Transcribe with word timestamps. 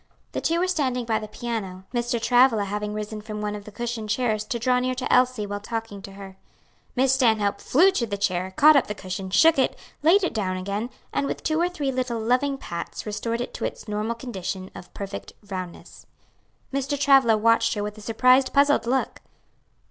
The 0.31 0.41
two 0.41 0.57
were 0.59 0.67
standing 0.67 1.05
by 1.05 1.19
the 1.19 1.27
piano, 1.27 1.83
Mr. 1.93 2.19
Travilla 2.19 2.63
having 2.65 2.91
risen 2.91 3.21
from 3.21 3.39
one 3.39 3.53
of 3.55 3.65
the 3.65 3.71
cushioned 3.71 4.09
chairs 4.09 4.43
to 4.45 4.57
draw 4.57 4.79
near 4.79 4.95
to 4.95 5.13
Elsie 5.13 5.45
while 5.45 5.59
talking 5.59 6.01
to 6.01 6.13
her. 6.13 6.37
Miss 6.95 7.13
Stanhope 7.13 7.61
flew 7.61 7.91
to 7.91 8.07
the 8.07 8.17
chair, 8.17 8.49
caught 8.57 8.75
up 8.75 8.87
the 8.87 8.95
cushion, 8.95 9.29
shook 9.29 9.59
it, 9.59 9.77
laid 10.01 10.23
it 10.23 10.33
down 10.33 10.57
again, 10.57 10.89
and 11.13 11.27
with 11.27 11.43
two 11.43 11.61
or 11.61 11.69
three 11.69 11.91
little 11.91 12.19
loving 12.19 12.57
pats 12.57 13.05
restored 13.05 13.41
it 13.41 13.53
to 13.53 13.63
its 13.63 13.87
normal 13.87 14.15
condition 14.15 14.71
of 14.73 14.91
perfect 14.95 15.33
roundness. 15.51 16.07
Mr. 16.73 16.99
Travilla 16.99 17.37
watched 17.37 17.75
her 17.75 17.83
with 17.83 17.95
a 17.95 18.01
surprised, 18.01 18.51
puzzled 18.53 18.87
look. 18.87 19.19